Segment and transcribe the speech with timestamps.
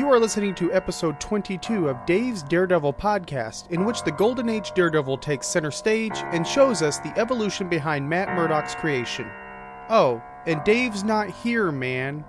[0.00, 4.72] You are listening to episode 22 of Dave's Daredevil podcast, in which the Golden Age
[4.72, 9.30] Daredevil takes center stage and shows us the evolution behind Matt Murdock's creation.
[9.90, 12.24] Oh, and Dave's not here, man.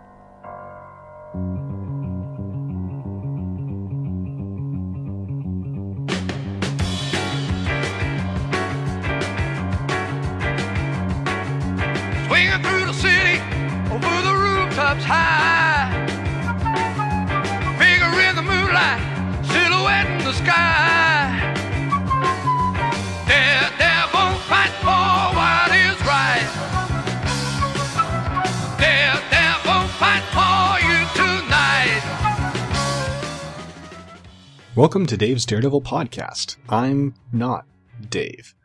[34.74, 36.56] Welcome to Dave's Daredevil podcast.
[36.70, 37.66] I'm not
[38.10, 38.56] Dave.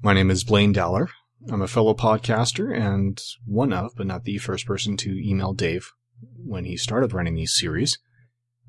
[0.00, 1.08] My name is Blaine Dowler.
[1.50, 5.90] I'm a fellow podcaster and one of, but not the first person to email Dave
[6.36, 7.98] when he started running these series.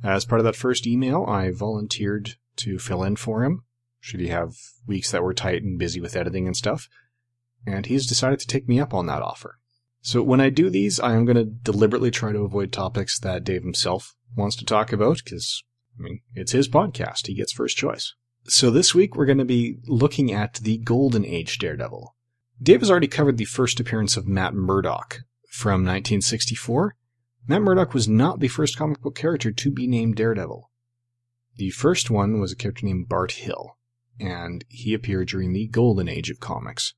[0.04, 3.66] As part of that first email, I volunteered to fill in for him,
[4.00, 4.56] should he have
[4.88, 6.90] weeks that were tight and busy with editing and stuff.
[7.68, 9.60] And he's decided to take me up on that offer.
[10.02, 13.44] So when I do these, I am going to deliberately try to avoid topics that
[13.44, 15.64] Dave himself wants to talk about, because,
[16.00, 17.28] I mean, it's his podcast.
[17.28, 18.14] He gets first choice.
[18.46, 22.16] So this week we're going to be looking at the Golden Age Daredevil.
[22.62, 25.20] Dave has already covered the first appearance of Matt Murdock
[25.50, 26.96] from 1964.
[27.48, 30.70] Matt Murdock was not the first comic book character to be named Daredevil.
[31.56, 33.78] The first one was a character named Bart Hill,
[34.20, 36.94] and he appeared during the Golden Age of comics,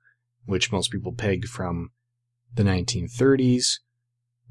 [0.46, 1.92] which most people pegged from
[2.54, 3.80] the 1930s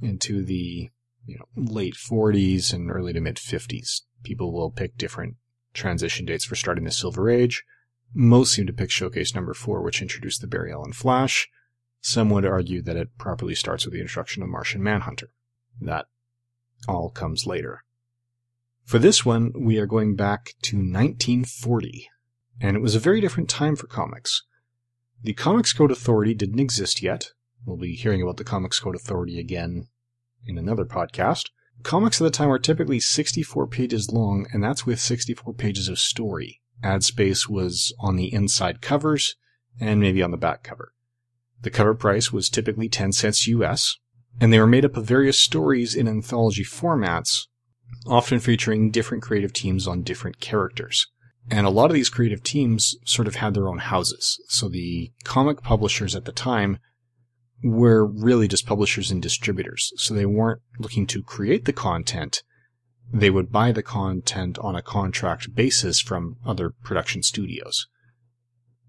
[0.00, 0.90] into the
[1.26, 4.02] you know, late 40s and early to mid 50s.
[4.22, 5.36] People will pick different
[5.72, 7.64] transition dates for starting the Silver Age.
[8.12, 11.48] Most seem to pick Showcase number 4, which introduced the Barry Allen Flash.
[12.00, 15.30] Some would argue that it properly starts with the introduction of Martian Manhunter.
[15.80, 16.06] That
[16.88, 17.84] all comes later.
[18.84, 22.08] For this one, we are going back to 1940,
[22.60, 24.42] and it was a very different time for comics.
[25.22, 27.32] The Comics Code Authority didn't exist yet.
[27.64, 29.88] We'll be hearing about the Comics Code Authority again
[30.46, 31.50] in another podcast.
[31.82, 35.98] Comics at the time were typically 64 pages long, and that's with 64 pages of
[35.98, 36.60] story.
[36.82, 39.36] Ad space was on the inside covers
[39.80, 40.92] and maybe on the back cover.
[41.62, 43.96] The cover price was typically 10 cents US,
[44.40, 47.46] and they were made up of various stories in anthology formats,
[48.06, 51.06] often featuring different creative teams on different characters.
[51.50, 54.40] And a lot of these creative teams sort of had their own houses.
[54.48, 56.78] So the comic publishers at the time
[57.62, 59.92] were really just publishers and distributors.
[59.96, 62.42] So they weren't looking to create the content.
[63.12, 67.86] They would buy the content on a contract basis from other production studios.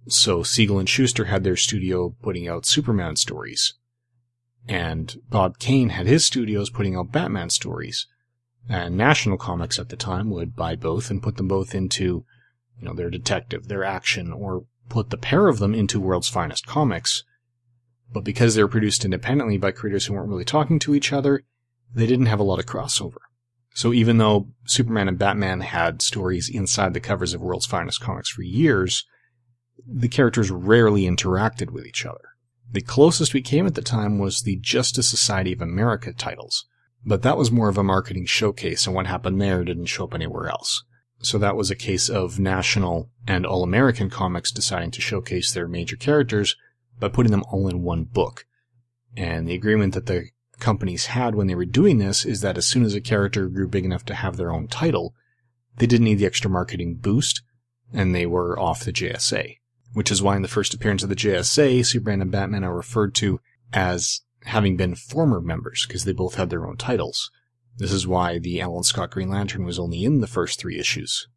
[0.07, 3.73] So Siegel and Shuster had their studio putting out Superman stories.
[4.67, 8.07] And Bob Kane had his studios putting out Batman stories.
[8.69, 12.25] And National Comics at the time would buy both and put them both into,
[12.79, 16.67] you know, their detective, their action, or put the pair of them into World's Finest
[16.67, 17.23] Comics.
[18.13, 21.43] But because they were produced independently by creators who weren't really talking to each other,
[21.93, 23.17] they didn't have a lot of crossover.
[23.73, 28.29] So even though Superman and Batman had stories inside the covers of World's Finest Comics
[28.29, 29.05] for years,
[29.87, 32.29] the characters rarely interacted with each other.
[32.69, 36.65] The closest we came at the time was the Justice Society of America titles,
[37.05, 40.13] but that was more of a marketing showcase and what happened there didn't show up
[40.13, 40.83] anywhere else.
[41.19, 45.67] So that was a case of National and All American Comics deciding to showcase their
[45.67, 46.55] major characters
[47.01, 48.45] by putting them all in one book.
[49.17, 50.29] And the agreement that the
[50.59, 53.67] companies had when they were doing this is that as soon as a character grew
[53.67, 55.13] big enough to have their own title,
[55.77, 57.41] they didn't need the extra marketing boost,
[57.91, 59.57] and they were off the JSA.
[59.93, 63.13] Which is why in the first appearance of the JSA, Superman and Batman are referred
[63.15, 63.41] to
[63.73, 67.29] as having been former members, because they both had their own titles.
[67.77, 71.27] This is why the Alan Scott Green Lantern was only in the first three issues,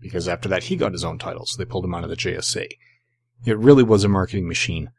[0.00, 2.16] because after that he got his own title, so they pulled him out of the
[2.16, 2.68] JSA.
[3.46, 4.90] It really was a marketing machine,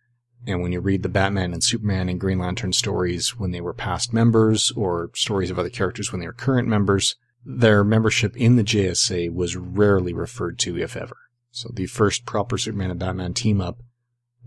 [0.48, 3.74] and when you read the Batman and Superman and Green Lantern stories when they were
[3.74, 7.16] past members, or stories of other characters when they were current members,
[7.46, 11.18] their membership in the JSA was rarely referred to, if ever.
[11.52, 13.80] So the first proper Superman and Batman team up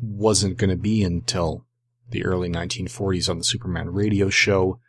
[0.00, 1.67] wasn't going to be until
[2.11, 4.81] the early 1940s on the Superman radio show.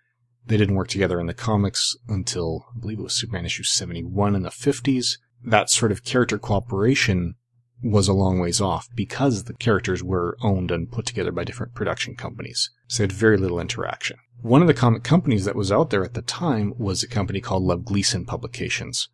[0.45, 4.35] They didn't work together in the comics until, I believe it was Superman issue 71
[4.35, 5.17] in the 50s.
[5.43, 7.35] That sort of character cooperation
[7.81, 11.73] was a long ways off because the characters were owned and put together by different
[11.73, 12.69] production companies.
[12.87, 14.17] So they had very little interaction.
[14.41, 17.41] One of the comic companies that was out there at the time was a company
[17.41, 19.09] called Lev Gleason Publications.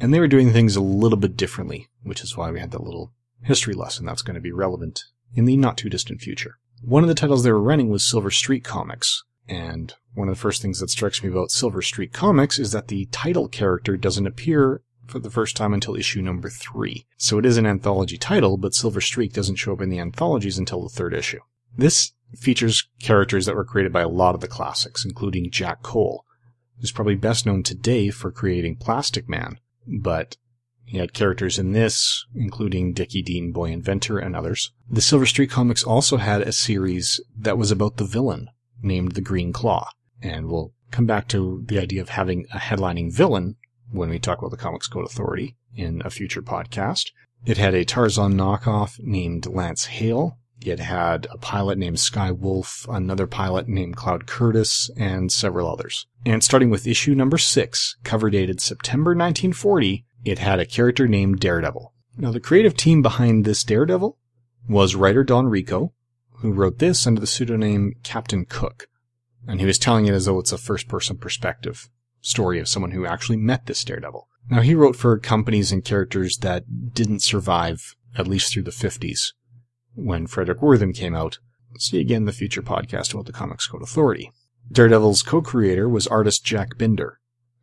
[0.00, 2.82] And they were doing things a little bit differently, which is why we had that
[2.82, 3.12] little
[3.42, 5.04] history lesson that's going to be relevant
[5.34, 6.58] in the not too distant future.
[6.82, 10.40] One of the titles they were running was Silver Streak Comics, And one of the
[10.40, 14.26] first things that strikes me about Silver Streak Comics is that the title character doesn't
[14.26, 17.06] appear for the first time until issue number three.
[17.16, 20.58] So it is an anthology title, but Silver Streak doesn't show up in the anthologies
[20.58, 21.40] until the third issue.
[21.76, 26.24] This features characters that were created by a lot of the classics, including Jack Cole,
[26.80, 30.36] who's probably best known today for creating Plastic Man, but
[30.86, 34.72] he had characters in this, including Dickie Dean, Boy Inventor, and others.
[34.88, 38.50] The Silver Streak comics also had a series that was about the villain,
[38.82, 39.88] named the Green Claw.
[40.20, 43.56] And we'll come back to the idea of having a headlining villain
[43.90, 47.10] when we talk about the Comics Code Authority in a future podcast.
[47.46, 50.38] It had a Tarzan knockoff named Lance Hale.
[50.64, 56.06] It had a pilot named Sky Wolf, another pilot named Cloud Curtis, and several others.
[56.24, 61.40] And starting with issue number six, cover dated September 1940, it had a character named
[61.40, 61.92] Daredevil.
[62.16, 64.16] Now, the creative team behind this Daredevil
[64.68, 65.92] was writer Don Rico,
[66.36, 68.88] who wrote this under the pseudonym Captain Cook.
[69.46, 71.90] And he was telling it as though it's a first person perspective
[72.24, 74.28] story of someone who actually met this Daredevil.
[74.50, 79.32] Now, he wrote for companies and characters that didn't survive at least through the 50s
[79.94, 81.38] when Fredric Wertham came out.
[81.78, 84.30] See again the future podcast about the Comics Code Authority.
[84.70, 87.20] Daredevil's co-creator was artist Jack Binder,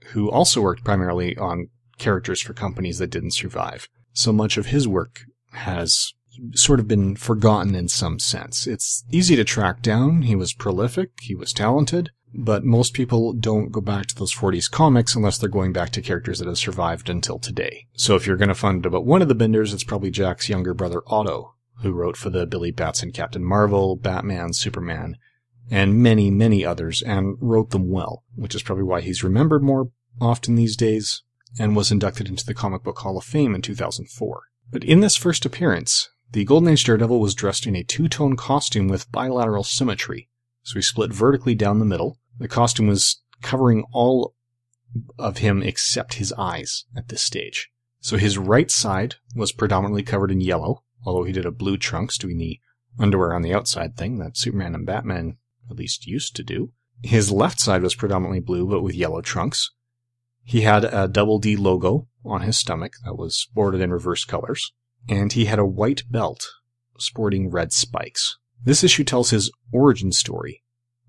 [0.07, 3.87] who also worked primarily on characters for companies that didn't survive.
[4.13, 5.21] So much of his work
[5.53, 6.13] has
[6.53, 8.67] sort of been forgotten in some sense.
[8.67, 10.23] It's easy to track down.
[10.23, 11.11] He was prolific.
[11.21, 12.11] He was talented.
[12.33, 16.01] But most people don't go back to those 40s comics unless they're going back to
[16.01, 17.87] characters that have survived until today.
[17.93, 20.73] So if you're going to find about one of the Binders, it's probably Jack's younger
[20.73, 25.17] brother Otto, who wrote for the Billy Batson Captain Marvel, Batman, Superman,
[25.69, 29.91] and many, many others, and wrote them well, which is probably why he's remembered more
[30.19, 31.23] often these days,
[31.59, 34.41] and was inducted into the Comic Book Hall of Fame in 2004.
[34.71, 38.87] But in this first appearance, the Golden Age Daredevil was dressed in a two-tone costume
[38.87, 40.29] with bilateral symmetry.
[40.63, 42.19] So he split vertically down the middle.
[42.41, 44.33] The costume was covering all
[45.19, 47.69] of him except his eyes at this stage.
[47.99, 52.17] So his right side was predominantly covered in yellow, although he did a blue trunks
[52.17, 52.59] doing the
[52.97, 55.37] underwear on the outside thing that Superman and Batman
[55.69, 56.71] at least used to do.
[57.03, 59.69] His left side was predominantly blue, but with yellow trunks.
[60.43, 64.73] He had a double D logo on his stomach that was bordered in reverse colors,
[65.07, 66.47] and he had a white belt
[66.97, 68.39] sporting red spikes.
[68.63, 70.60] This issue tells his origin story,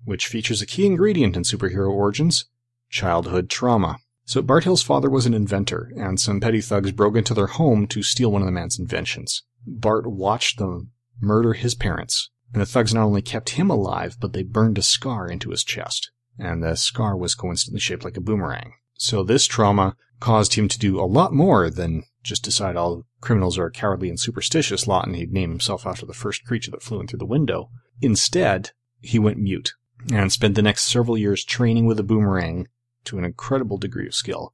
[0.05, 2.45] which features a key ingredient in superhero origins
[2.93, 3.97] childhood trauma.
[4.25, 7.87] So Bart Hill's father was an inventor, and some petty thugs broke into their home
[7.87, 9.43] to steal one of the man's inventions.
[9.65, 14.33] Bart watched them murder his parents, and the thugs not only kept him alive, but
[14.33, 16.11] they burned a scar into his chest.
[16.37, 18.73] And the scar was coincidentally shaped like a boomerang.
[18.93, 23.57] So this trauma caused him to do a lot more than just decide all criminals
[23.57, 27.01] are cowardly and superstitious lot and he'd name himself after the first creature that flew
[27.01, 27.69] in through the window.
[28.01, 28.71] Instead,
[29.01, 29.73] he went mute
[30.11, 32.67] and spent the next several years training with a boomerang
[33.05, 34.53] to an incredible degree of skill,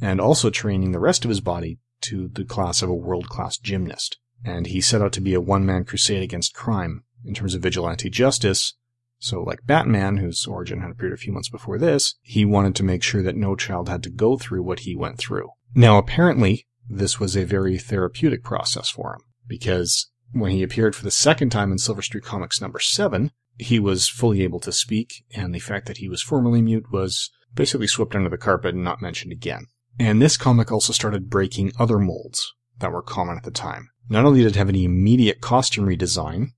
[0.00, 4.18] and also training the rest of his body to the class of a world-class gymnast.
[4.44, 8.10] And he set out to be a one-man crusade against crime in terms of vigilante
[8.10, 8.74] justice,
[9.18, 12.84] so, like Batman, whose origin had appeared a few months before this, he wanted to
[12.84, 15.50] make sure that no child had to go through what he went through.
[15.74, 21.02] Now, apparently, this was a very therapeutic process for him, because when he appeared for
[21.02, 25.24] the second time in Silver Streak Comics number 7, he was fully able to speak,
[25.34, 28.84] and the fact that he was formerly mute was basically swept under the carpet and
[28.84, 29.66] not mentioned again.
[29.98, 33.88] And this comic also started breaking other molds that were common at the time.
[34.08, 36.48] Not only did it have an immediate costume redesign,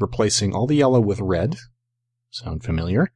[0.00, 1.56] replacing all the yellow with red,
[2.36, 3.12] Sound familiar?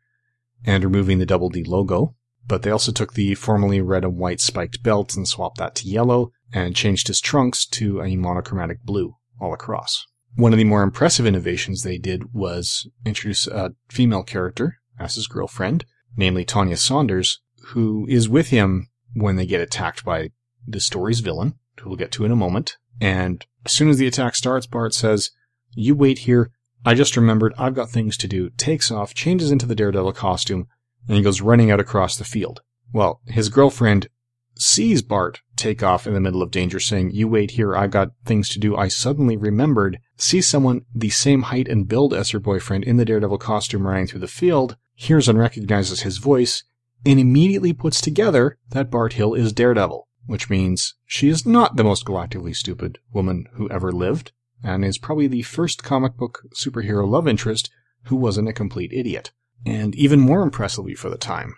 [0.65, 2.17] And removing the double D logo.
[2.47, 5.89] But they also took the formerly red and white spiked belt and swapped that to
[5.89, 10.07] yellow and changed his trunks to a monochromatic blue all across.
[10.37, 15.27] One of the more impressive innovations they did was introduce a female character as his
[15.27, 15.85] girlfriend,
[16.17, 20.31] namely Tanya Saunders, who is with him when they get attacked by
[20.67, 22.77] the story's villain, who we'll get to in a moment.
[23.01, 25.31] And as soon as the attack starts, Bart says,
[25.75, 26.53] You wait here,
[26.85, 30.67] I just remembered I've got things to do, takes off, changes into the Daredevil costume,
[31.09, 32.63] and he goes running out across the field.
[32.93, 34.09] Well, his girlfriend
[34.57, 38.13] sees Bart take off in the middle of danger, saying, You wait here, I've got
[38.25, 38.77] things to do.
[38.77, 43.05] I suddenly remembered, sees someone the same height and build as her boyfriend in the
[43.05, 46.65] Daredevil costume running through the field, hears and recognizes his voice,
[47.05, 51.85] and immediately puts together that Bart Hill is Daredevil, which means she is not the
[51.85, 57.09] most galactically stupid woman who ever lived and is probably the first comic book superhero
[57.09, 57.71] love interest
[58.05, 59.33] who wasn't a complete idiot.
[59.65, 61.57] And even more impressively for the time,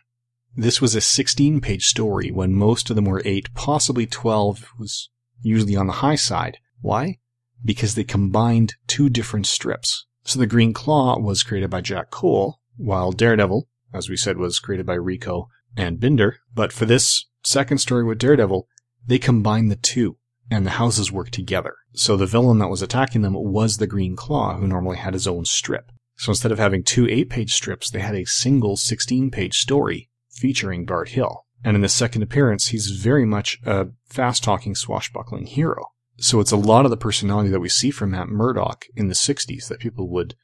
[0.57, 5.11] this was a 16 page story when most of them were 8, possibly 12 was
[5.41, 6.59] usually on the high side.
[6.81, 7.19] Why?
[7.65, 10.07] Because they combined two different strips.
[10.25, 14.59] So the Green Claw was created by Jack Cole, while Daredevil as we said, was
[14.59, 16.39] created by Rico and Binder.
[16.55, 18.67] But for this second story with Daredevil,
[19.07, 20.17] they combined the two
[20.51, 21.75] and the houses worked together.
[21.95, 25.27] So the villain that was attacking them was the Green Claw, who normally had his
[25.27, 25.91] own strip.
[26.17, 30.11] So instead of having two eight page strips, they had a single 16 page story
[30.31, 31.47] featuring Bart Hill.
[31.65, 35.87] And in the second appearance, he's very much a fast talking, swashbuckling hero.
[36.23, 39.15] So it's a lot of the personality that we see from Matt Murdock in the
[39.15, 40.37] 60s that people would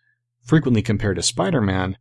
[0.43, 1.97] frequently compare to Spider Man.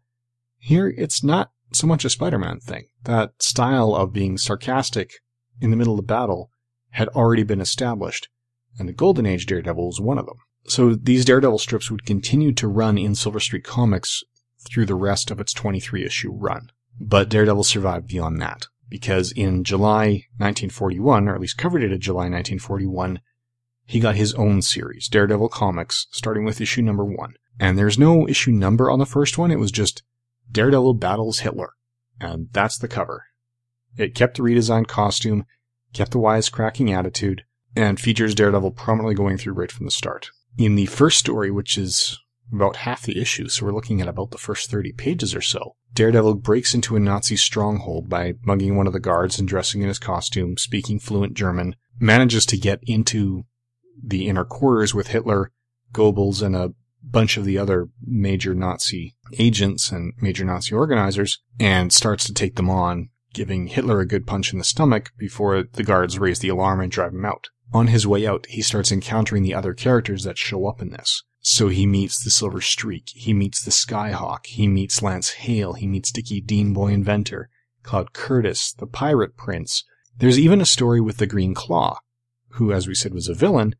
[0.58, 2.88] Here, it's not so much a Spider Man thing.
[3.04, 5.12] That style of being sarcastic
[5.62, 6.50] in the middle of battle
[6.90, 8.30] had already been established,
[8.80, 10.40] and the Golden Age Daredevil was one of them.
[10.66, 14.24] So these Daredevil strips would continue to run in Silver Streak Comics
[14.68, 16.72] through the rest of its 23 issue run.
[17.00, 22.24] But Daredevil survived beyond that, because in July 1941, or at least cover dated July
[22.24, 23.20] 1941,
[23.88, 27.34] he got his own series, Daredevil Comics, starting with issue number one.
[27.60, 30.04] And there's no issue number on the first one, it was just
[30.52, 31.74] Daredevil Battles Hitler.
[32.20, 33.26] And that's the cover.
[33.96, 35.46] It kept the redesigned costume,
[35.94, 37.44] kept the wisecracking attitude,
[37.76, 40.30] and features Daredevil prominently going through right from the start.
[40.58, 42.20] In the first story, which is
[42.52, 45.76] about half the issue, so we're looking at about the first 30 pages or so,
[45.94, 49.88] Daredevil breaks into a Nazi stronghold by mugging one of the guards and dressing in
[49.88, 53.46] his costume, speaking fluent German, manages to get into
[54.02, 55.52] the inner quarters with Hitler,
[55.94, 56.74] Goebbels, and a
[57.04, 62.56] bunch of the other major Nazi agents and major Nazi organizers, and starts to take
[62.56, 66.50] them on, giving Hitler a good punch in the stomach before the guards raise the
[66.50, 67.50] alarm and drive him out.
[67.74, 71.24] On his way out, he starts encountering the other characters that show up in this.
[71.40, 75.88] So he meets the Silver Streak, he meets the Skyhawk, he meets Lance Hale, he
[75.88, 77.50] meets Dickie Dean Boy Inventor,
[77.84, 79.86] Cloud Curtis, the Pirate Prince.
[80.18, 82.00] There's even a story with the Green Claw,
[82.52, 83.76] who, as we said, was a villain.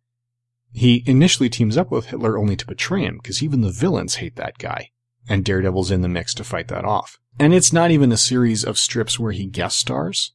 [0.72, 4.36] He initially teams up with Hitler only to betray him, because even the villains hate
[4.36, 4.92] that guy.
[5.30, 7.20] And Daredevil's in the mix to fight that off.
[7.40, 10.34] And it's not even a series of strips where he guest stars.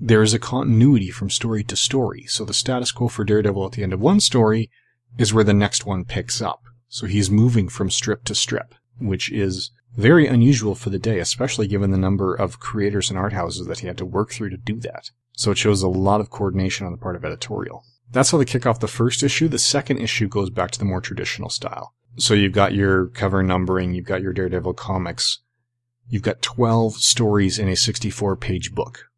[0.00, 3.72] There is a continuity from story to story, so the status quo for Daredevil at
[3.72, 4.70] the end of one story
[5.18, 6.62] is where the next one picks up.
[6.88, 11.66] So he's moving from strip to strip, which is very unusual for the day, especially
[11.66, 14.56] given the number of creators and art houses that he had to work through to
[14.56, 15.10] do that.
[15.32, 17.84] So it shows a lot of coordination on the part of editorial.
[18.10, 19.48] That's how they kick off the first issue.
[19.48, 21.94] The second issue goes back to the more traditional style.
[22.16, 25.40] So you've got your cover numbering, you've got your Daredevil comics,
[26.10, 29.10] You've got 12 stories in a 64 page book.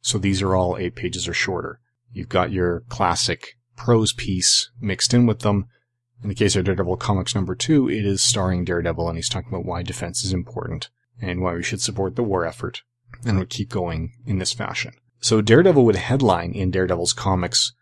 [0.00, 1.80] So these are all eight pages or shorter.
[2.12, 5.66] You've got your classic prose piece mixed in with them.
[6.22, 9.48] In the case of Daredevil Comics number two, it is starring Daredevil and he's talking
[9.48, 10.88] about why defense is important
[11.20, 12.82] and why we should support the war effort
[13.24, 14.92] and would keep going in this fashion.
[15.18, 17.72] So Daredevil would headline in Daredevil's comics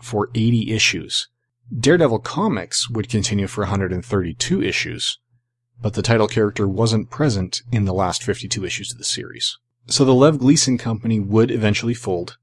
[0.00, 1.28] for 80 issues.
[1.76, 5.18] Daredevil Comics would continue for 132 issues,
[5.80, 9.56] but the title character wasn't present in the last 52 issues of the series.
[9.86, 12.38] So the Lev Gleason Company would eventually fold,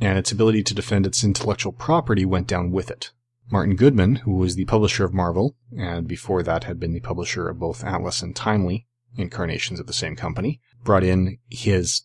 [0.00, 3.12] and its ability to defend its intellectual property went down with it.
[3.50, 7.48] Martin Goodman, who was the publisher of Marvel, and before that had been the publisher
[7.48, 12.02] of both Atlas and Timely, incarnations of the same company, brought in his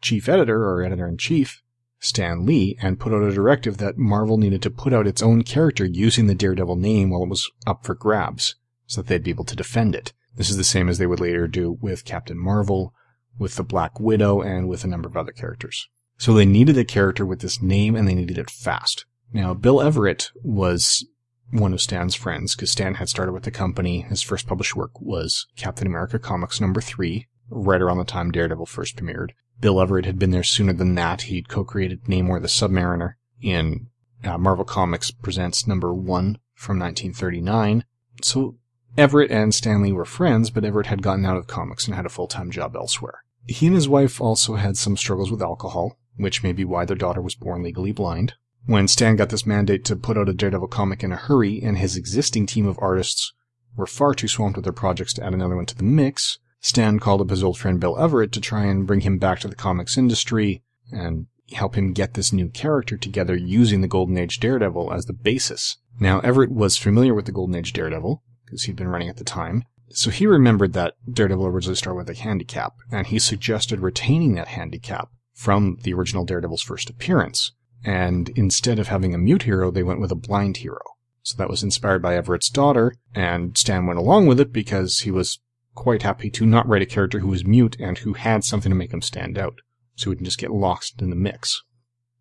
[0.00, 1.62] chief editor or editor in chief,
[2.00, 5.42] Stan Lee, and put out a directive that Marvel needed to put out its own
[5.42, 8.54] character using the Daredevil name while it was up for grabs,
[8.86, 10.12] so that they'd be able to defend it.
[10.36, 12.94] This is the same as they would later do with Captain Marvel,
[13.38, 15.88] with the Black Widow, and with a number of other characters.
[16.16, 19.04] So they needed a character with this name and they needed it fast.
[19.32, 21.06] Now, Bill Everett was
[21.50, 24.02] one of Stan's friends because Stan had started with the company.
[24.02, 28.66] His first published work was Captain America Comics number three, right around the time Daredevil
[28.66, 29.30] first premiered.
[29.60, 31.22] Bill Everett had been there sooner than that.
[31.22, 33.88] He'd co-created Namor the Submariner in
[34.24, 37.84] uh, Marvel Comics Presents number one from 1939.
[38.22, 38.56] So
[38.96, 42.06] Everett and Stan Lee were friends, but Everett had gotten out of comics and had
[42.06, 43.22] a full-time job elsewhere.
[43.46, 46.96] He and his wife also had some struggles with alcohol, which may be why their
[46.96, 48.34] daughter was born legally blind.
[48.66, 51.78] When Stan got this mandate to put out a Daredevil comic in a hurry, and
[51.78, 53.32] his existing team of artists
[53.76, 56.98] were far too swamped with their projects to add another one to the mix, Stan
[56.98, 59.54] called up his old friend Bill Everett to try and bring him back to the
[59.54, 64.92] comics industry and help him get this new character together using the Golden Age Daredevil
[64.92, 65.76] as the basis.
[66.00, 69.24] Now, Everett was familiar with the Golden Age Daredevil, because he'd been running at the
[69.24, 69.64] time.
[69.90, 74.48] So he remembered that Daredevil originally started with a handicap, and he suggested retaining that
[74.48, 77.52] handicap from the original Daredevil's first appearance.
[77.84, 80.80] And instead of having a mute hero, they went with a blind hero.
[81.22, 85.10] So that was inspired by Everett's daughter, and Stan went along with it because he
[85.10, 85.40] was
[85.78, 88.76] quite happy to not write a character who was mute and who had something to
[88.76, 89.60] make him stand out,
[89.94, 91.62] so he wouldn't just get lost in the mix.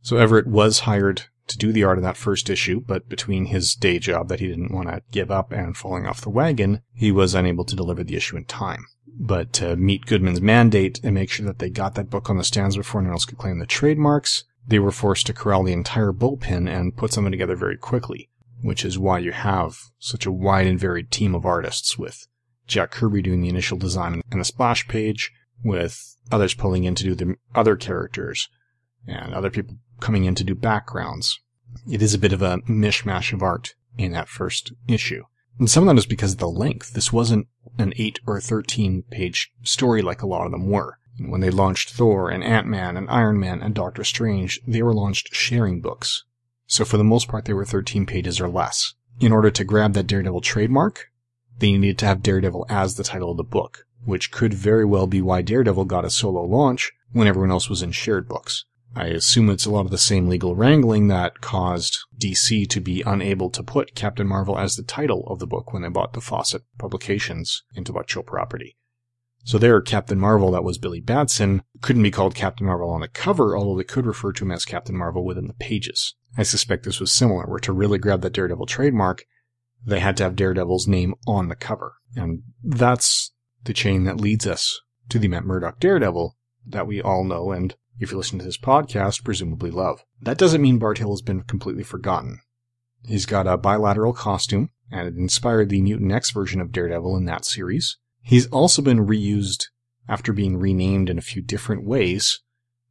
[0.03, 3.73] So Everett was hired to do the art of that first issue, but between his
[3.73, 7.11] day job that he didn't want to give up and falling off the wagon, he
[7.11, 8.85] was unable to deliver the issue in time.
[9.07, 12.43] But to meet Goodman's mandate and make sure that they got that book on the
[12.43, 16.13] stands before anyone else could claim the trademarks, they were forced to corral the entire
[16.13, 18.29] bullpen and put something together very quickly,
[18.61, 22.27] which is why you have such a wide and varied team of artists with
[22.67, 25.31] Jack Kirby doing the initial design and the splash page,
[25.63, 28.49] with others pulling in to do the other characters,
[29.07, 31.39] and other people coming in to do backgrounds.
[31.89, 35.23] It is a bit of a mishmash of art in that first issue.
[35.59, 36.93] And some of that is because of the length.
[36.93, 37.47] This wasn't
[37.79, 40.99] an 8 or 13 page story like a lot of them were.
[41.19, 45.33] When they launched Thor and Ant-Man and Iron Man and Doctor Strange, they were launched
[45.33, 46.23] sharing books.
[46.67, 48.93] So for the most part, they were 13 pages or less.
[49.19, 51.07] In order to grab that Daredevil trademark,
[51.59, 55.07] they needed to have Daredevil as the title of the book, which could very well
[55.07, 58.65] be why Daredevil got a solo launch when everyone else was in shared books.
[58.95, 63.03] I assume it's a lot of the same legal wrangling that caused DC to be
[63.03, 66.21] unable to put Captain Marvel as the title of the book when they bought the
[66.21, 68.75] Fawcett Publications intellectual property.
[69.43, 73.07] So there, Captain Marvel, that was Billy Batson, couldn't be called Captain Marvel on the
[73.07, 76.15] cover, although they could refer to him as Captain Marvel within the pages.
[76.37, 79.25] I suspect this was similar, where to really grab that Daredevil trademark,
[79.85, 81.95] they had to have Daredevil's name on the cover.
[82.15, 83.31] And that's
[83.63, 84.79] the chain that leads us
[85.09, 88.57] to the Matt Murdock Daredevil that we all know and, if you listen to this
[88.57, 90.03] podcast, presumably love.
[90.21, 92.41] That doesn't mean Bart Hill has been completely forgotten.
[93.05, 97.25] He's got a bilateral costume, and it inspired the Mutant X version of Daredevil in
[97.25, 97.97] that series.
[98.21, 99.65] He's also been reused
[100.09, 102.41] after being renamed in a few different ways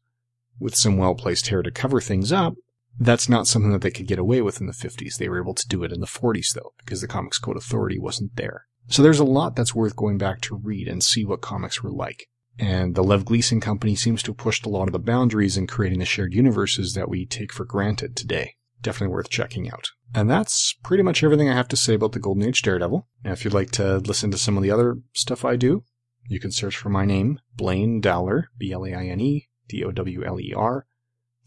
[0.60, 2.56] with some well placed hair to cover things up.
[2.98, 5.18] That's not something that they could get away with in the 50s.
[5.18, 8.00] They were able to do it in the 40s, though, because the Comics Code Authority
[8.00, 8.68] wasn't there.
[8.88, 11.92] So there's a lot that's worth going back to read and see what comics were
[11.92, 12.28] like.
[12.58, 15.68] And the Lev Gleason Company seems to have pushed a lot of the boundaries in
[15.68, 18.56] creating the shared universes that we take for granted today.
[18.82, 19.90] Definitely worth checking out.
[20.14, 23.08] And that's pretty much everything I have to say about the Golden Age Daredevil.
[23.24, 25.84] Now, if you'd like to listen to some of the other stuff I do,
[26.28, 30.86] you can search for my name, Blaine Dowler, B-L-A-I-N-E, D-O-W-L-E-R,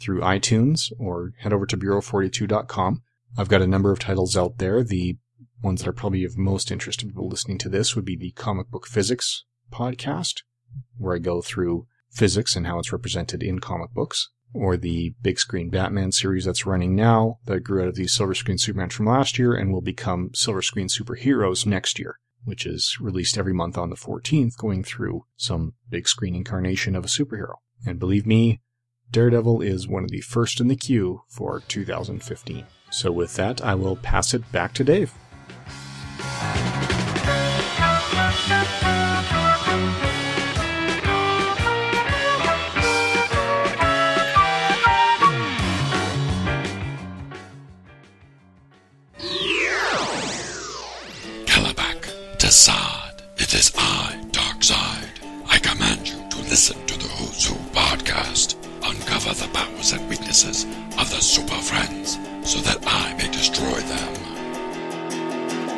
[0.00, 3.02] through iTunes or head over to Bureau42.com.
[3.36, 4.82] I've got a number of titles out there.
[4.82, 5.18] The
[5.62, 8.32] ones that are probably of most interest to people listening to this would be the
[8.32, 10.42] Comic Book Physics podcast,
[10.96, 15.38] where I go through physics and how it's represented in comic books, or the big
[15.38, 19.06] screen Batman series that's running now that grew out of the silver screen Superman from
[19.06, 23.76] last year and will become silver screen superheroes next year, which is released every month
[23.76, 27.56] on the 14th, going through some big screen incarnation of a superhero.
[27.86, 28.60] And believe me,
[29.10, 32.66] Daredevil is one of the first in the queue for 2015.
[32.90, 35.12] So with that, I will pass it back to Dave.
[60.48, 60.64] And weaknesses
[60.98, 64.14] of the Super Friends so that I may destroy them.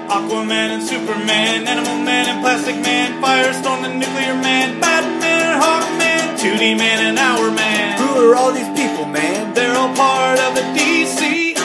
[0.09, 6.39] Aquaman and Superman, Animal Man and Plastic Man, Firestorm and Nuclear Man, Batman and Hawkman,
[6.39, 7.99] 2D Man and Hour Man.
[7.99, 9.55] Who are all these people, man?
[9.55, 11.57] They're all part of the DC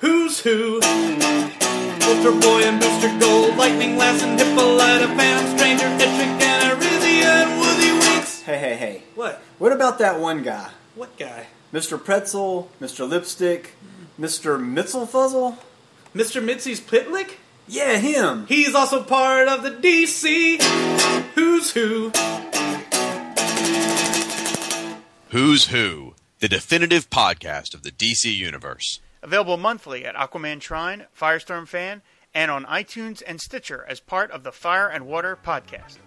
[0.00, 0.80] Who's Who.
[2.06, 7.60] Ultra Boy and Booster Gold, Lightning Lass and Hippolyta, Phantom Stranger, Etrick and Arisia and
[7.60, 8.42] Woozy Winks.
[8.42, 9.02] Hey, hey, hey.
[9.14, 9.42] What?
[9.58, 10.70] What about that one guy?
[10.94, 11.46] What guy?
[11.72, 12.02] Mr.
[12.02, 13.08] Pretzel, Mr.
[13.08, 13.72] Lipstick,
[14.18, 14.58] Mr.
[14.58, 15.56] Mitzelfuzzle?
[16.14, 16.42] Mr.
[16.42, 17.34] Mitzi's Pitlick?
[17.68, 18.46] Yeah, him.
[18.46, 20.62] He's also part of the DC
[21.34, 22.12] Who's Who.
[25.30, 29.00] Who's Who, the definitive podcast of the DC Universe.
[29.22, 32.02] Available monthly at Aquaman Shrine, Firestorm Fan,
[32.32, 35.98] and on iTunes and Stitcher as part of the Fire and Water podcast.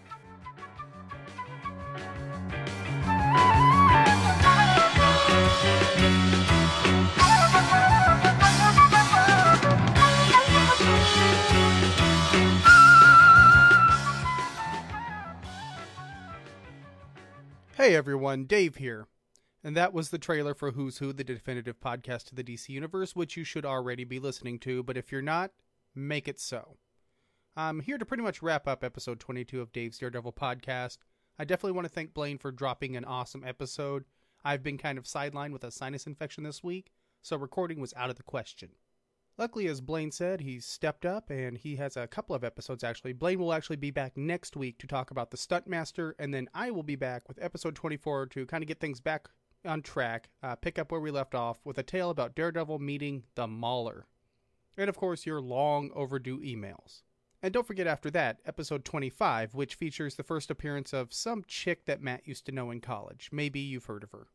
[17.89, 19.07] Hey everyone, Dave here.
[19.63, 23.15] And that was the trailer for Who's Who, the definitive podcast to the DC Universe,
[23.15, 25.49] which you should already be listening to, but if you're not,
[25.95, 26.77] make it so.
[27.57, 30.99] I'm here to pretty much wrap up episode 22 of Dave's Daredevil podcast.
[31.39, 34.05] I definitely want to thank Blaine for dropping an awesome episode.
[34.45, 36.91] I've been kind of sidelined with a sinus infection this week,
[37.23, 38.69] so recording was out of the question.
[39.39, 43.13] Luckily, as Blaine said, he's stepped up and he has a couple of episodes actually.
[43.13, 46.71] Blaine will actually be back next week to talk about the Stuntmaster, and then I
[46.71, 49.29] will be back with episode 24 to kind of get things back
[49.63, 53.23] on track, uh, pick up where we left off with a tale about Daredevil meeting
[53.35, 54.07] the Mauler.
[54.75, 57.03] And of course, your long overdue emails.
[57.41, 61.85] And don't forget after that, episode 25, which features the first appearance of some chick
[61.85, 63.29] that Matt used to know in college.
[63.31, 64.27] Maybe you've heard of her.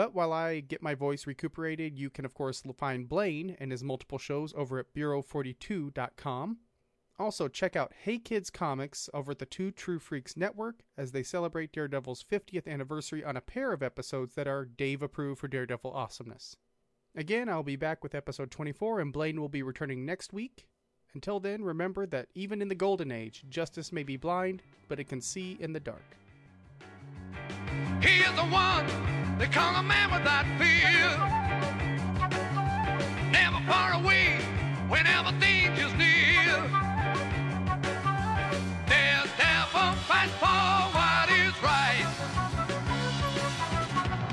[0.00, 3.84] But while I get my voice recuperated, you can of course find Blaine and his
[3.84, 6.56] multiple shows over at Bureau42.com.
[7.18, 11.22] Also, check out Hey Kids Comics over at the Two True Freaks Network as they
[11.22, 15.92] celebrate Daredevil's 50th anniversary on a pair of episodes that are Dave approved for Daredevil
[15.92, 16.56] awesomeness.
[17.14, 20.66] Again, I'll be back with episode 24, and Blaine will be returning next week.
[21.12, 25.10] Until then, remember that even in the Golden Age, justice may be blind, but it
[25.10, 26.00] can see in the dark.
[28.00, 28.86] He is the one
[29.82, 31.08] man without fear.
[33.30, 34.38] Never far away
[35.94, 36.54] near.
[38.86, 42.06] Daredevil fights for what is right.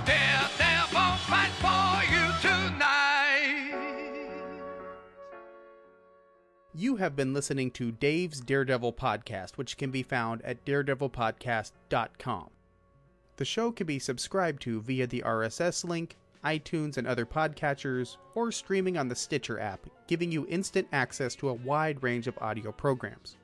[0.06, 3.74] Daredevil fights for you tonight.
[6.74, 12.50] You have been listening to Dave's Daredevil podcast, which can be found at daredevilpodcast.com.
[13.38, 18.52] The show can be subscribed to via the RSS link, iTunes, and other podcatchers, or
[18.52, 22.72] streaming on the Stitcher app, giving you instant access to a wide range of audio
[22.72, 23.38] programs.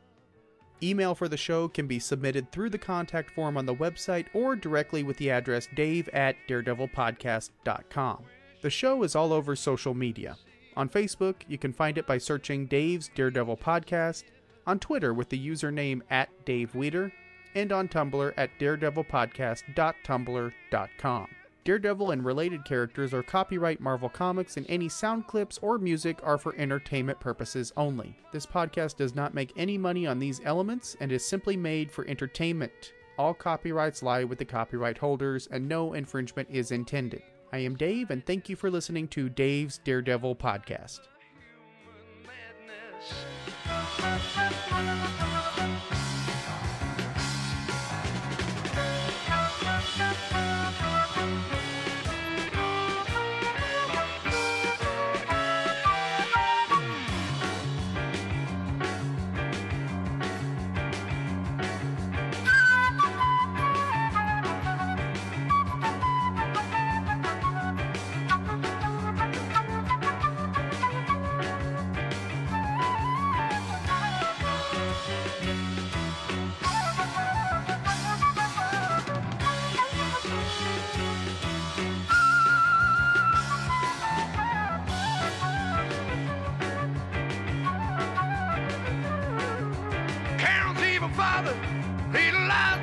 [0.82, 4.56] Email for the show can be submitted through the contact form on the website or
[4.56, 8.24] directly with the address dave at daredevilpodcast.com.
[8.62, 10.38] The show is all over social media.
[10.76, 14.24] On Facebook, you can find it by searching Dave's Daredevil Podcast,
[14.66, 17.12] on Twitter with the username at Dave Weeder,
[17.56, 21.28] and on Tumblr at daredevilpodcast.tumblr.com.
[21.66, 26.38] Daredevil and related characters are copyright Marvel Comics, and any sound clips or music are
[26.38, 28.18] for entertainment purposes only.
[28.34, 32.06] This podcast does not make any money on these elements and is simply made for
[32.08, 32.92] entertainment.
[33.18, 37.22] All copyrights lie with the copyright holders, and no infringement is intended.
[37.54, 41.00] I am Dave, and thank you for listening to Dave's Daredevil Podcast.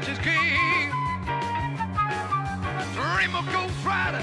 [0.00, 0.90] Lost his king.
[2.94, 4.22] Dream of Ghost Rider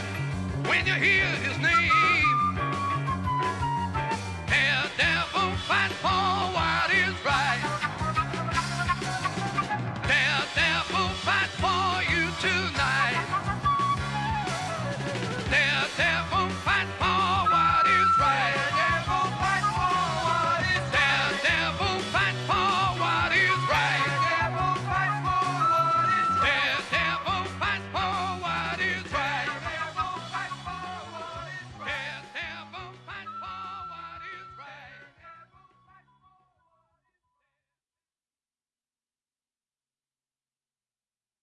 [0.67, 2.57] when you hear his name.
[4.47, 6.26] Daredevil fight for